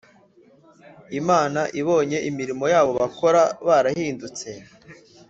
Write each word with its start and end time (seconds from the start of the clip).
Imana 1.19 1.59
ibonye 1.79 2.17
imirimo 2.29 2.65
yabo 2.73 2.91
bakora 2.99 3.41
barahindutse 3.67 4.49